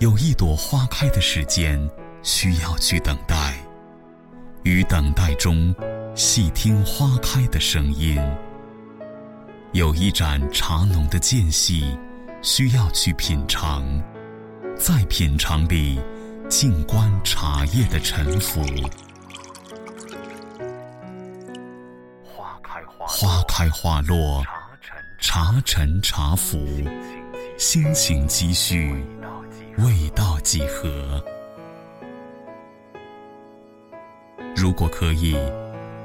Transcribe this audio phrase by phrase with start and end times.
[0.00, 1.78] 有一朵花开的时间，
[2.22, 3.54] 需要去等待，
[4.62, 5.74] 于等待中
[6.14, 8.18] 细听花开的声音；
[9.72, 11.98] 有一盏茶浓的间隙，
[12.40, 13.84] 需要去品尝，
[14.74, 16.00] 在品尝里
[16.48, 18.62] 静观茶叶的沉浮。
[22.24, 24.42] 花开花花开花落，
[25.20, 26.58] 茶沉茶浮，
[27.58, 29.04] 心情积蓄，
[29.78, 31.22] 味道几何？
[34.56, 35.36] 如果可以，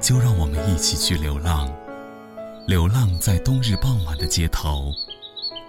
[0.00, 1.70] 就让我们一起去流浪，
[2.66, 4.90] 流浪在冬日傍晚的街头，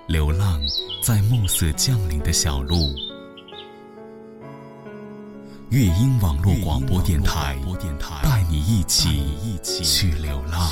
[0.08, 0.62] 流浪
[1.02, 2.76] 在暮色降临的小路。
[5.70, 7.58] 乐音网络广播电台，
[8.24, 9.36] 带你一起
[9.84, 10.72] 去流浪。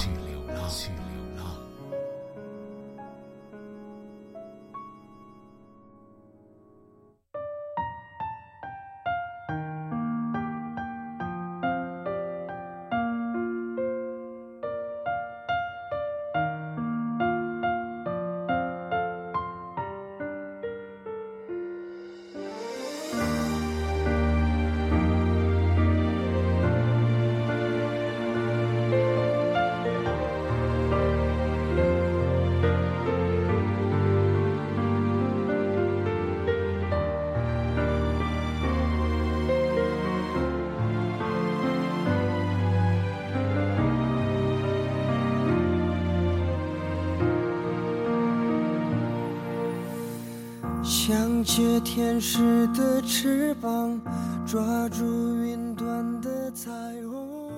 [51.35, 53.99] 像借天使的翅膀，
[54.47, 55.03] 抓住
[55.43, 57.51] 云端的彩虹。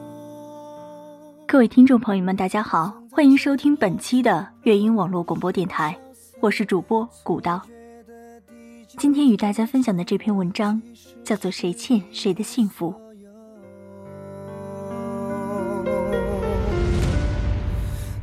[1.45, 5.95] 各位听众朋友们，大家好，欢迎收听本期的乐音网络广播电台，
[6.39, 7.61] 我是主播古道。
[8.97, 10.81] 今天与大家分享的这篇文章
[11.23, 12.91] 叫做《谁欠谁的幸福》。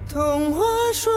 [0.08, 1.12] 童话说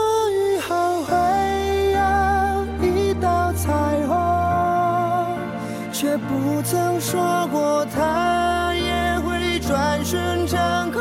[6.57, 11.00] 不曾说过它也会转瞬成空。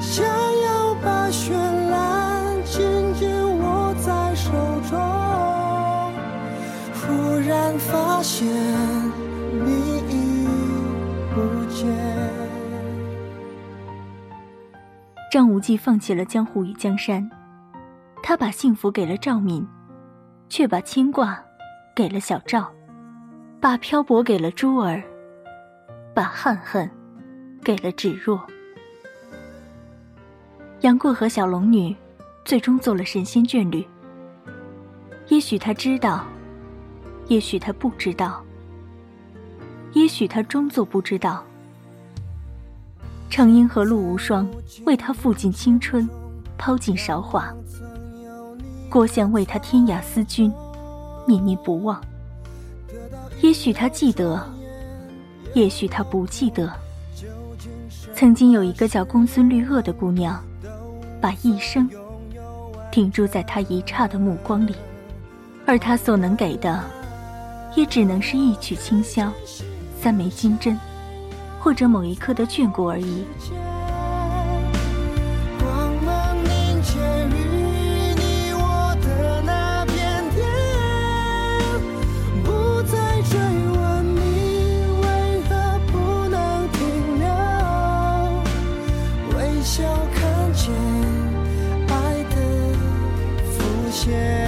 [0.00, 1.50] 想要把绚
[1.90, 3.28] 烂紧紧
[3.58, 4.52] 握在手
[4.88, 4.96] 中，
[6.94, 10.46] 忽然发现你已
[11.34, 11.88] 不见。
[15.32, 17.28] 张无忌放弃了江湖与江山，
[18.22, 19.66] 他把幸福给了赵敏，
[20.48, 21.42] 却把牵挂
[21.96, 22.70] 给了小赵，
[23.66, 25.02] 把漂泊给了珠儿，
[26.14, 26.88] 把憾恨
[27.64, 28.40] 给了芷若。
[30.82, 31.92] 杨过和小龙女
[32.44, 33.84] 最终做了神仙眷侣。
[35.26, 36.24] 也许他知道，
[37.26, 38.40] 也许他不知道，
[39.94, 41.44] 也许他装作不知道。
[43.28, 44.48] 程英和陆无双
[44.84, 46.08] 为他付尽青春，
[46.56, 47.52] 抛尽韶华。
[48.88, 50.54] 郭襄为他天涯思君，
[51.26, 52.00] 念念不忘。
[53.42, 54.42] 也许他记得，
[55.54, 56.72] 也许他不记得。
[58.14, 60.42] 曾经有一个叫公孙绿萼的姑娘，
[61.20, 61.88] 把一生
[62.90, 64.74] 停驻在他一刹的目光里，
[65.66, 66.82] 而他所能给的，
[67.74, 69.30] 也只能是一曲清箫，
[70.00, 70.78] 三枚金针。
[71.58, 73.24] 或者某一刻的眷顾而已。
[93.96, 94.45] 些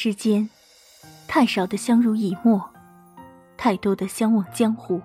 [0.00, 0.48] 世间，
[1.26, 2.64] 太少的相濡以沫，
[3.56, 5.02] 太多的相忘江湖。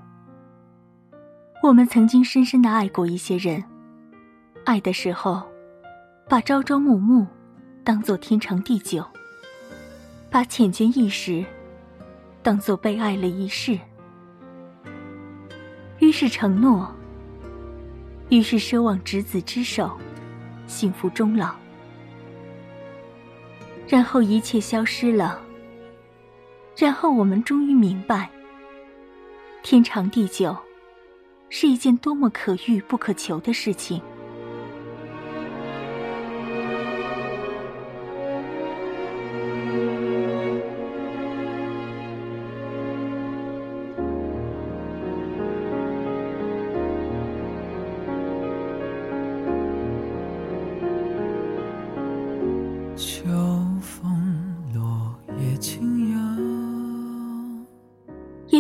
[1.63, 3.63] 我们曾经深深的爱过一些人，
[4.65, 5.41] 爱的时候，
[6.29, 7.25] 把朝朝暮暮
[7.83, 9.03] 当做天长地久，
[10.29, 11.43] 把浅绻一时
[12.43, 13.79] 当做被爱了一世。
[15.97, 16.87] 于是承诺，
[18.29, 19.97] 于是奢望执子之手，
[20.67, 21.62] 幸福终老。
[23.93, 25.39] 然后一切消失了，
[26.75, 28.27] 然后我们终于明白，
[29.61, 30.57] 天长地久，
[31.47, 34.01] 是一件多么可遇不可求的事情。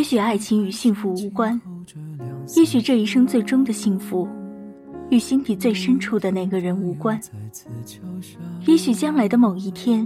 [0.03, 1.59] 也许爱情与幸福无关，
[2.57, 4.27] 也许这一生最终的幸福，
[5.09, 7.17] 与心底最深处的那个人无关。
[8.65, 10.05] 也许将来的某一天，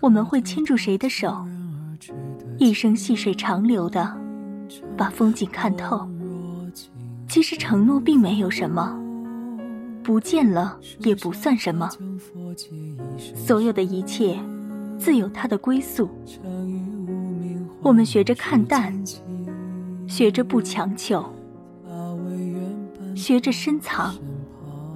[0.00, 1.34] 我们会牵住谁的手，
[2.58, 4.14] 一生细水长流的
[4.98, 6.06] 把风景看透。
[7.26, 8.94] 其实承诺并没有什么，
[10.02, 11.88] 不见了也不算什么。
[13.34, 14.38] 所有的一切，
[14.98, 16.06] 自有它的归宿。
[17.82, 18.92] 我们学着看淡，
[20.06, 21.24] 学着不强求，
[23.16, 24.14] 学着深藏，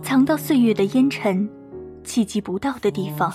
[0.02, 1.48] 藏到岁月的烟尘
[2.04, 3.32] 企及不到的地方。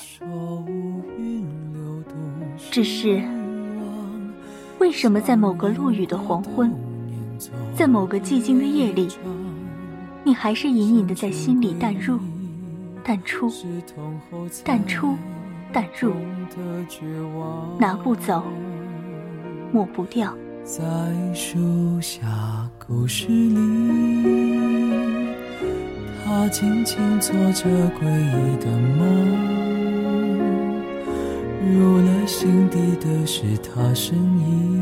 [2.69, 3.23] 只是，
[4.77, 6.71] 为什么在某个落雨的黄昏，
[7.75, 9.07] 在某个寂静的夜里，
[10.23, 12.19] 你还是隐隐的在心里淡入、
[13.03, 13.51] 淡出、
[14.63, 15.15] 淡出、
[15.73, 16.13] 淡入，
[17.79, 18.43] 拿不走？
[19.71, 20.33] 抹不掉。
[20.63, 20.83] 在
[21.33, 22.27] 树下
[22.85, 23.57] 故事里，
[26.23, 27.65] 他静静做着
[27.99, 28.67] 诡异的
[28.97, 29.05] 梦，
[31.73, 34.79] 入了心底的是他声音，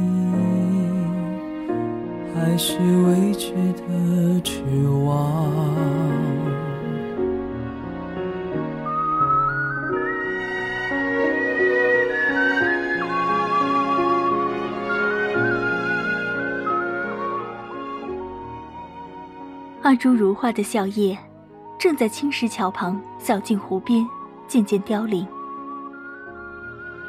[2.35, 4.61] 还是未知的绝
[5.05, 5.49] 望？
[19.87, 21.17] 画珠如画的笑靥，
[21.79, 24.05] 正在青石桥旁小径湖边
[24.45, 25.25] 渐渐凋零。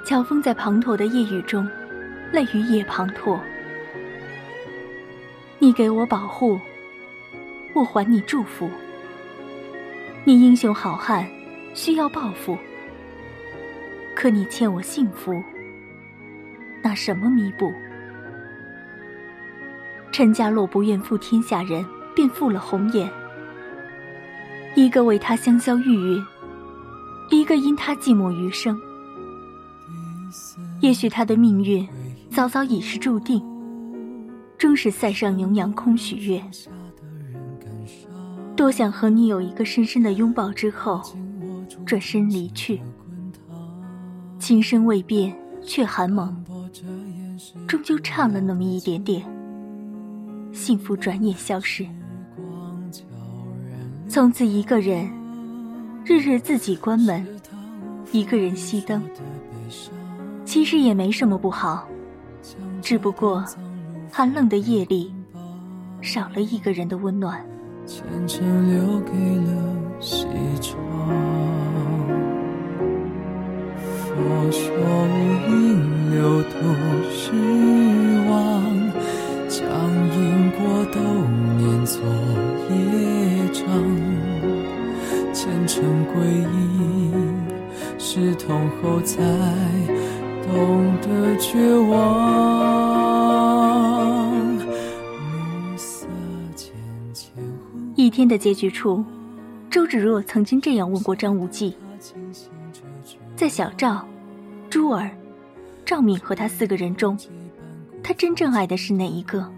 [0.07, 1.69] 乔峰在滂沱的夜雨中，
[2.31, 3.37] 泪雨也滂沱。
[5.59, 6.57] 你给我保护，
[7.75, 8.71] 我还你祝福。
[10.23, 11.27] 你英雄好汉，
[11.75, 12.57] 需要报复。
[14.15, 15.43] 可你欠我幸福，
[16.81, 17.73] 拿什么弥补？
[20.13, 21.85] 陈家洛不愿负天下人。
[22.19, 23.09] 便负了红颜，
[24.75, 26.25] 一个为他香消玉殒，
[27.31, 28.77] 一个因他寂寞余生。
[30.81, 31.89] 也许他的命运
[32.29, 33.41] 早早已是注定，
[34.59, 36.43] 终是塞上牛羊空许愿。
[38.57, 41.01] 多想和你有一个深深的拥抱之后，
[41.87, 42.81] 转身离去。
[44.41, 45.33] 情深未变，
[45.63, 46.37] 却寒盟，
[47.69, 49.25] 终究差了那么一点点。
[50.53, 51.87] 幸福转眼消失。
[54.09, 55.07] 从此一个人，
[56.03, 57.27] 日日自己关门，
[58.11, 59.03] 一个人熄灯。
[60.47, 61.87] 其实也没什么不好，
[62.81, 63.45] 只不过
[64.11, 65.13] 寒冷的夜里，
[66.01, 67.45] 少了一个人的温暖。
[67.87, 69.53] 前尘留给了
[70.01, 70.27] 西
[70.63, 70.79] 窗，
[73.87, 74.73] 佛说
[75.07, 75.17] 无
[75.53, 76.49] 影留度
[77.13, 77.31] 失
[78.31, 78.65] 望，
[79.49, 79.61] 将
[80.17, 80.61] 因果
[80.93, 80.99] 都
[81.59, 82.03] 念作
[82.71, 83.48] 业。
[85.79, 87.13] 前尘归隐，
[88.01, 89.23] 是痛后才
[90.43, 91.57] 懂得绝
[91.89, 92.59] 望。
[97.95, 99.05] 一天的结局处，
[99.71, 101.77] 周芷若曾经这样问过张无忌：
[103.37, 104.05] 在小赵、
[104.69, 105.09] 珠儿、
[105.85, 107.17] 赵敏和他四个人中，
[108.03, 109.49] 他真正爱的是哪一个？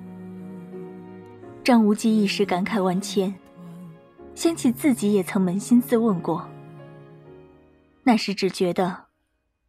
[1.64, 3.34] 张无忌一时感慨万千。
[4.34, 6.48] 想起自己也曾扪心自问过，
[8.04, 9.04] 那时只觉得，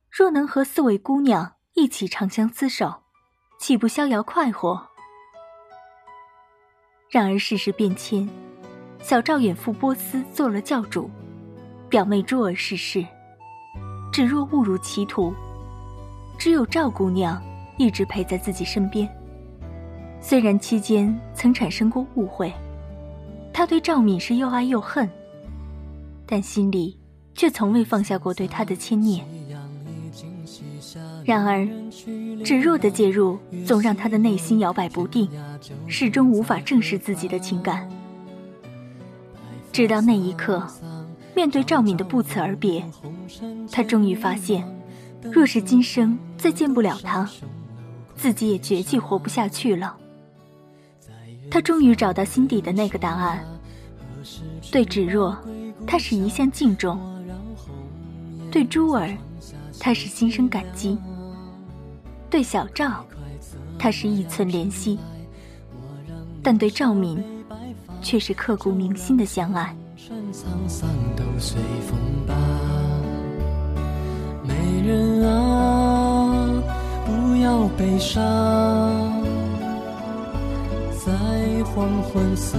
[0.10, 3.04] 若能和四位姑娘一起长相厮守，
[3.60, 4.88] 岂不逍遥快活？
[7.10, 8.30] 然而世事变迁，
[9.02, 11.10] 小赵远赴波斯做了教主，
[11.90, 13.06] 表妹珠儿逝世，
[14.14, 15.34] 芷若误入歧途，
[16.40, 17.42] 只有赵姑娘
[17.78, 19.10] 一直陪在自己身边。
[20.22, 22.54] 虽然期间曾产生过误会。
[23.54, 25.10] 他对赵敏是又爱又恨，
[26.26, 26.98] 但心里
[27.36, 29.26] 却从未放下过对她的牵念。
[31.24, 31.68] 然而，
[32.44, 35.30] 芷若的介入总让他的内心摇摆不定，
[35.88, 37.88] 始终无法正视自己的情感。
[39.72, 40.68] 直到那一刻，
[41.36, 42.84] 面对赵敏的不辞而别，
[43.72, 44.66] 他终于发现，
[45.32, 47.30] 若是今生再见不了他，
[48.16, 49.96] 自己也绝迹活不下去了。
[51.52, 53.46] 他终于找到心底的那个答案。
[54.72, 55.36] 对芷若，
[55.86, 56.98] 他是一向敬重；
[58.50, 59.14] 对珠儿，
[59.78, 60.98] 他是心生感激；
[62.30, 63.06] 对小赵，
[63.78, 64.98] 他是一寸怜惜。
[66.42, 67.22] 但对赵敏，
[68.02, 69.76] 却是刻骨铭心的相爱。
[74.44, 76.64] 美人啊，
[77.06, 79.21] 不要悲伤，
[81.04, 81.12] 在
[81.64, 82.58] 黄昏思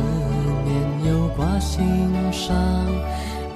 [0.64, 1.80] 念又挂心
[2.32, 2.56] 上，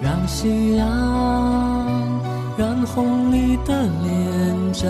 [0.01, 2.21] 让夕阳
[2.57, 4.89] 染红你的脸颊，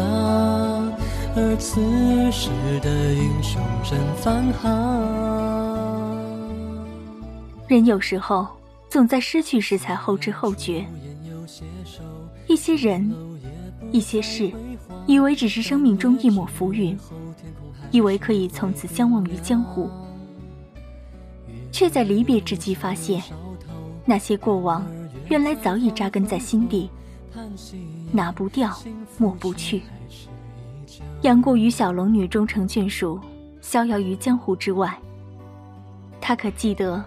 [1.34, 1.80] 而此
[2.30, 2.50] 时
[2.82, 6.14] 的英雄正返航。
[7.66, 8.46] 人有时候
[8.90, 10.84] 总在失去时才后知后觉，
[12.46, 13.14] 一些人。
[13.92, 14.50] 一些事，
[15.06, 16.98] 以为只是生命中一抹浮云，
[17.96, 19.88] 以为可以从此相忘于江湖，
[21.72, 23.22] 却在离别之际发现，
[24.04, 24.86] 那些过往
[25.30, 26.90] 原来早已扎根在心底，
[28.12, 28.76] 拿不掉，
[29.16, 29.82] 抹不去。
[31.22, 33.18] 杨过与小龙女终成眷属，
[33.62, 34.94] 逍遥于江湖之外。
[36.20, 37.02] 他可记得，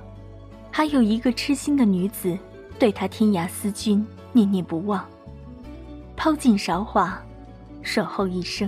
[0.71, 2.35] 还有一个痴心的女子，
[2.79, 4.03] 对他天涯思君，
[4.33, 5.05] 念念不忘。
[6.17, 7.21] 抛尽韶华，
[7.83, 8.67] 守候一生，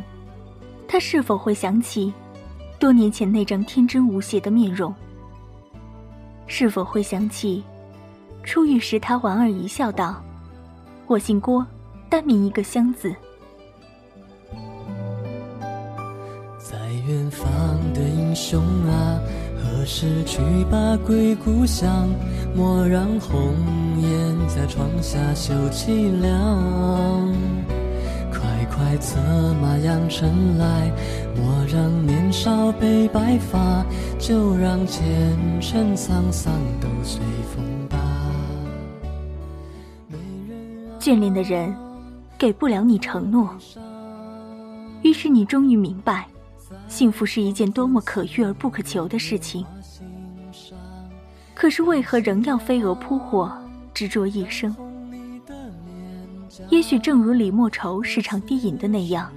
[0.91, 2.13] 他是否会想起
[2.77, 4.93] 多年前那张天真无邪的面容？
[6.48, 7.63] 是否会想起
[8.43, 10.21] 初遇时他莞尔一笑，道
[11.07, 11.65] ：“我姓郭，
[12.10, 13.15] 单名一个香字。”
[16.60, 17.48] 在远方
[17.93, 19.17] 的英雄啊，
[19.63, 22.10] 何时去把归故乡？
[22.53, 23.55] 莫让红
[24.01, 27.31] 颜在窗下绣凄凉。
[28.29, 29.40] 快快策马扬
[30.12, 30.91] 尘来，
[31.38, 33.86] 莫让年少悲白发，
[34.20, 35.01] 就让前
[35.62, 37.22] 尘沧桑都随
[37.56, 37.98] 风吧。
[41.00, 41.74] 眷恋的人
[42.38, 43.50] 给不了你承诺，
[45.01, 46.27] 于是你终于明白，
[46.89, 49.65] 幸福是一件多么可遇而不可求的事情。
[51.56, 53.50] 可是为何仍要飞蛾扑火，
[53.94, 54.75] 执着一生？
[56.70, 59.32] 也许正如李莫愁时常低吟的那样：“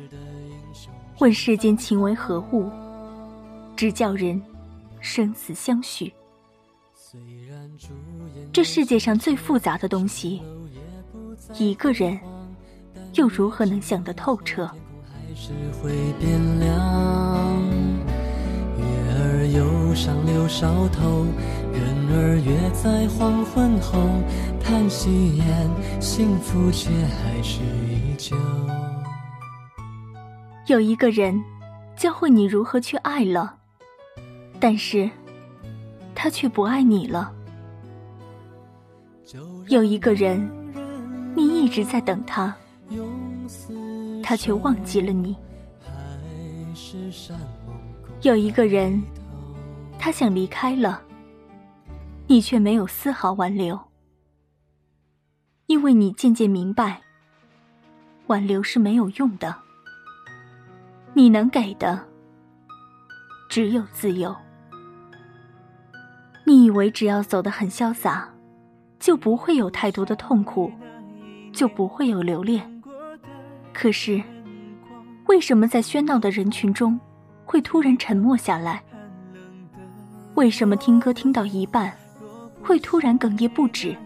[1.19, 2.71] 问世间情为何物，
[3.77, 4.41] 只叫人
[5.01, 6.13] 生死相许。”
[8.53, 10.43] 这世界上最复杂的东西，
[11.57, 12.19] 一个人
[13.15, 14.69] 又如何能想得透彻？
[18.77, 18.85] 月
[19.17, 21.25] 儿忧伤柳梢头，
[21.73, 23.99] 人儿约在黄昏后，
[24.61, 28.37] 叹息言幸福却还是依旧。
[30.67, 31.43] 有一个人
[31.97, 33.59] 教会你如何去爱了，
[34.59, 35.09] 但是
[36.15, 37.33] 他却不爱你了。
[39.69, 40.51] 有一个人，
[41.35, 42.55] 你一直在等他，
[44.23, 45.37] 他却忘记了你。
[48.23, 49.03] 有一个人。
[49.97, 51.01] 他想离开了，
[52.27, 53.81] 你却没有丝毫挽留，
[55.65, 57.01] 因为你渐渐明白，
[58.27, 59.64] 挽留是没有用的。
[61.17, 61.99] 你能给的
[63.49, 64.35] 只有自由。
[66.45, 68.29] 你以为只要走得很潇洒，
[68.99, 70.73] 就不会有太多的痛苦，
[71.53, 72.69] 就不会有留恋。
[73.73, 74.21] 可是，
[75.27, 76.99] 为什么在喧闹的人群中，
[77.45, 78.83] 会突然沉默下来？
[80.35, 81.97] 为什么听歌听到一半，
[82.61, 83.97] 会突然哽咽不止？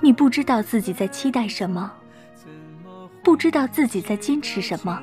[0.00, 1.90] 你不知道自己在期待什么，
[3.32, 5.02] 不知道自己在坚持什么，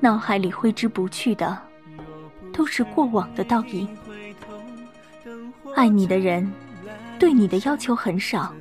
[0.00, 1.60] 脑海里挥之不去的，
[2.50, 3.86] 都是过往的倒影。
[5.76, 6.50] 爱你的人，
[7.18, 8.54] 对你的要求很少，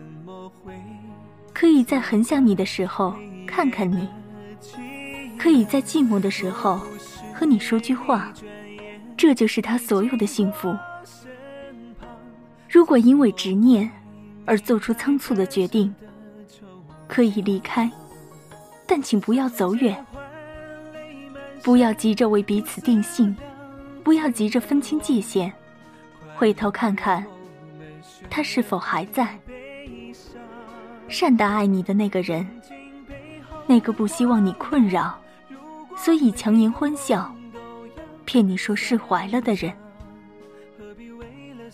[1.54, 3.16] 可以在很想你的时候
[3.48, 4.10] 看看你，
[5.38, 6.82] 可以在寂寞的时候。
[7.34, 8.34] 和你说句话，
[9.16, 10.76] 这就是他所有的幸福。
[12.68, 13.90] 如果因为执念
[14.46, 15.96] 而做出仓促的决定，
[17.10, 17.92] 可以离开，
[18.88, 20.06] 但请不要走远。
[21.62, 23.36] 不要急着为彼此定性，
[24.04, 25.52] 不要急着分清界限，
[26.38, 27.26] 回头看看，
[28.30, 29.38] 他是否还在。
[31.10, 32.48] 善待爱你的那个人，
[33.66, 35.20] 那个不希望你困扰。
[35.98, 37.30] 所以强颜欢笑，
[38.24, 39.74] 骗你说释怀了的人，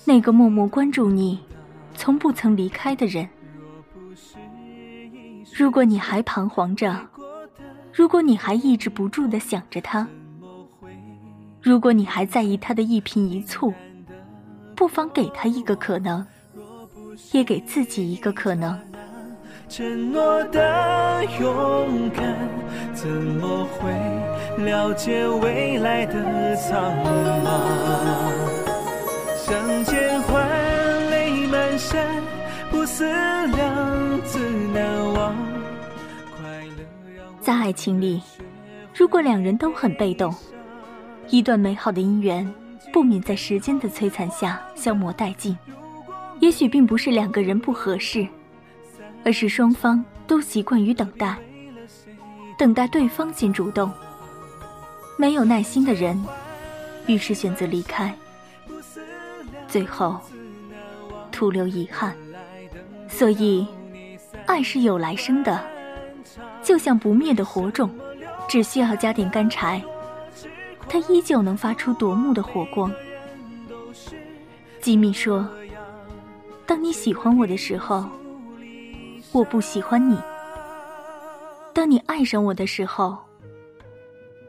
[0.06, 1.40] 那个默默关注你，
[1.94, 3.30] 从不曾离开的人，
[5.58, 6.94] 如果你还彷徨着，
[7.94, 10.06] 如果你还抑制不住的想着他，
[11.62, 13.74] 如果你还在意他的一颦一蹙，
[14.76, 16.28] 不妨给他一个可能，
[17.32, 18.78] 也给自己一个可能。
[19.70, 22.38] 承诺的勇敢，
[22.94, 26.94] 怎么会了解未来的苍
[27.46, 27.50] 茫？
[29.38, 32.06] 相见欢，泪满衫，
[32.70, 34.38] 不思量，自
[34.74, 35.45] 难忘。
[37.46, 38.20] 在爱情里，
[38.92, 40.34] 如果两人都很被动，
[41.30, 42.52] 一段美好的姻缘
[42.92, 45.56] 不免在时间的摧残下消磨殆尽。
[46.40, 48.28] 也许并不是两个人不合适。
[49.24, 51.38] 而是双方都习惯于等待，
[52.58, 53.92] 等待对方先主动。
[55.16, 56.20] 没有耐心的人，
[57.06, 58.12] 于是选择离开，
[59.68, 60.20] 最后
[61.32, 62.16] 徒留遗憾。
[63.08, 63.68] 所以，
[64.48, 65.64] 爱是有来生的，
[66.64, 67.90] 就像不灭的火种，
[68.48, 69.82] 只需要加点干柴，
[70.88, 72.92] 它依旧能发出夺目的火光。
[74.82, 75.48] 吉米说
[76.66, 78.06] ：“当你喜欢我的时候。”
[79.32, 80.18] 我不喜欢你。
[81.74, 83.18] 当你爱上我的时候，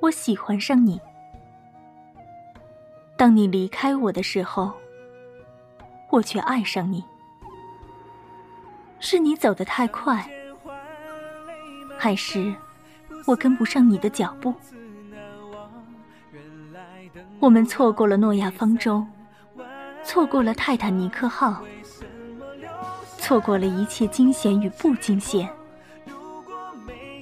[0.00, 1.00] 我喜欢上你。
[3.16, 4.70] 当你离开我的时候，
[6.08, 7.02] 我却爱上你。
[9.00, 10.24] 是你走得太快，
[11.98, 12.54] 还是
[13.26, 14.54] 我跟不上你的脚步？
[17.40, 19.04] 我们错过了诺亚方舟，
[20.04, 21.62] 错过了泰坦尼克号。
[23.18, 25.48] 错过了一切惊险与不惊险，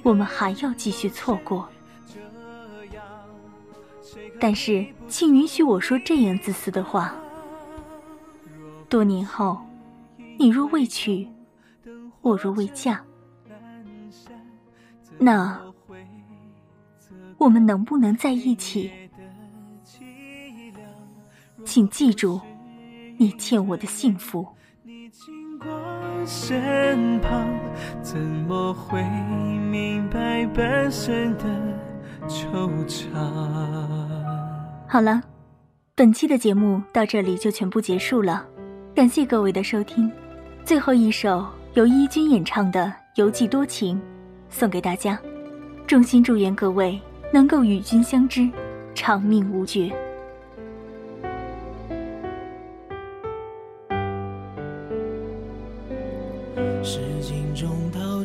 [0.03, 1.67] 我们还要继续错过。
[4.39, 7.15] 但是，请允许我说这样自私的话：
[8.87, 9.57] 多年后，
[10.37, 11.27] 你若未娶，
[12.21, 13.03] 我若未嫁，
[15.17, 15.59] 那
[17.37, 18.91] 我们能不能在一起？
[21.63, 22.39] 请记住，
[23.17, 24.47] 你欠我的幸福。
[26.25, 27.47] 身旁，
[28.01, 29.01] 怎么会
[29.71, 31.45] 明白半生的
[32.27, 33.07] 惆怅？
[34.87, 35.21] 好了，
[35.95, 38.45] 本期的节目到这里就全部结束了，
[38.93, 40.11] 感谢各位的收听。
[40.63, 42.85] 最后一首由一君演唱的
[43.15, 43.97] 《游记多情》
[44.57, 45.19] 送给大家，
[45.85, 46.97] 衷心祝愿各位
[47.33, 48.49] 能够与君相知，
[48.93, 49.93] 长命无绝。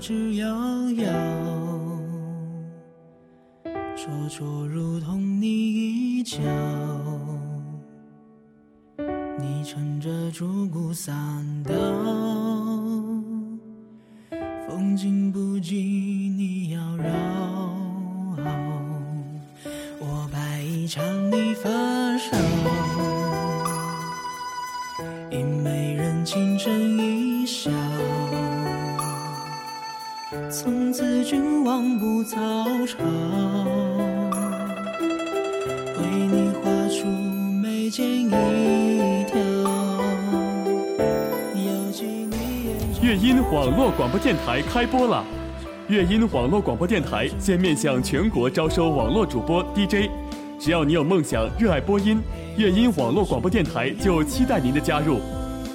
[0.01, 0.47] 之夭
[0.95, 1.07] 夭，
[3.95, 6.39] 灼灼如同你衣角。
[9.39, 11.15] 你乘着竹骨伞
[11.65, 11.75] 道，
[14.67, 16.20] 风景不及
[17.03, 17.13] 你妖
[18.45, 18.47] 娆。
[19.99, 21.69] 我摆一场你发
[22.19, 22.37] 梢，
[25.31, 27.71] 因美人倾城一笑。
[30.51, 32.37] 从此君王不草
[32.87, 32.99] 草，
[35.97, 37.07] 为你画出
[37.63, 39.39] 眉间一条。
[43.03, 45.25] 乐音网络广播电台开播了！
[45.91, 50.09] 乐音网络广播电台现面向全国招收网络主播 DJ，
[50.57, 52.23] 只要你有梦想、热爱播音，
[52.57, 55.19] 乐音网络广播电台就期待您的加入。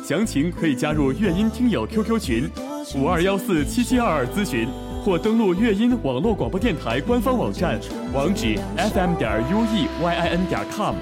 [0.05, 2.49] 详情可以加入乐音听友 QQ 群。
[2.95, 4.69] 五二幺四七七二二咨询，
[5.03, 7.77] 或登录乐音网络广播电台官方网站，
[8.13, 10.95] 网址 fm 点 ueyin 点 com。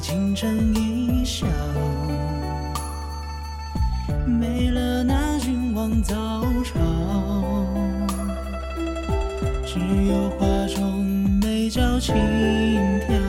[0.00, 1.46] 倾城一笑
[4.26, 6.14] 没了那君王早
[6.64, 6.80] 朝，
[9.66, 11.04] 只有画中
[11.42, 13.19] 美娇青天。